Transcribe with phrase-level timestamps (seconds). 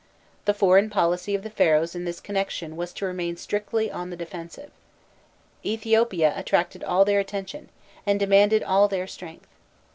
[0.45, 4.17] The foreign policy of the Pharaohs in this connexion was to remain strictly on the
[4.17, 4.71] defensive.
[5.63, 7.69] Ethiopia attracted all their attention,
[8.03, 9.47] and demanded all their strength.